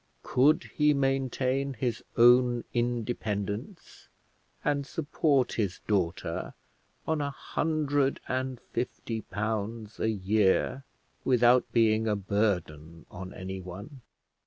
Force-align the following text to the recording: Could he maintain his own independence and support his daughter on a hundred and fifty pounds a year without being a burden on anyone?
Could 0.23 0.63
he 0.73 0.95
maintain 0.95 1.75
his 1.75 2.03
own 2.17 2.63
independence 2.73 4.07
and 4.65 4.83
support 4.87 5.51
his 5.53 5.79
daughter 5.85 6.55
on 7.07 7.21
a 7.21 7.29
hundred 7.29 8.19
and 8.27 8.59
fifty 8.59 9.21
pounds 9.21 9.99
a 9.99 10.09
year 10.09 10.85
without 11.23 11.71
being 11.71 12.07
a 12.07 12.15
burden 12.15 13.05
on 13.11 13.31
anyone? 13.35 14.01